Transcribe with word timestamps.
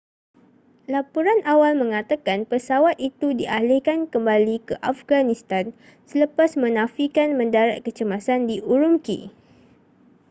laporan 0.93 1.39
awal 1.53 1.73
mengatakan 1.83 2.39
pesawat 2.51 2.95
itu 3.09 3.27
dialihkan 3.39 3.99
kembali 4.13 4.55
ke 4.67 4.73
afghanistan 4.91 5.65
selepas 6.11 6.49
menafikan 6.63 7.29
mendarat 7.39 7.79
kecemasan 7.85 8.39
di 8.49 8.55
ürümqi 8.73 9.19